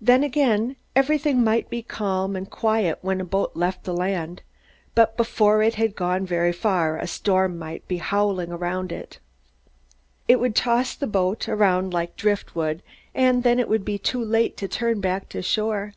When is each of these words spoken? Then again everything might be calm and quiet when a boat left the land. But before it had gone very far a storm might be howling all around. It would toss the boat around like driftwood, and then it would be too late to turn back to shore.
Then 0.00 0.24
again 0.24 0.74
everything 0.96 1.44
might 1.44 1.68
be 1.68 1.82
calm 1.82 2.34
and 2.34 2.48
quiet 2.48 2.98
when 3.02 3.20
a 3.20 3.26
boat 3.26 3.52
left 3.54 3.84
the 3.84 3.92
land. 3.92 4.40
But 4.94 5.18
before 5.18 5.62
it 5.62 5.74
had 5.74 5.94
gone 5.94 6.24
very 6.24 6.50
far 6.50 6.96
a 6.96 7.06
storm 7.06 7.58
might 7.58 7.86
be 7.86 7.98
howling 7.98 8.48
all 8.52 8.56
around. 8.58 8.90
It 10.26 10.40
would 10.40 10.56
toss 10.56 10.94
the 10.94 11.06
boat 11.06 11.46
around 11.46 11.92
like 11.92 12.16
driftwood, 12.16 12.82
and 13.14 13.42
then 13.42 13.58
it 13.60 13.68
would 13.68 13.84
be 13.84 13.98
too 13.98 14.24
late 14.24 14.56
to 14.56 14.66
turn 14.66 15.02
back 15.02 15.28
to 15.28 15.42
shore. 15.42 15.92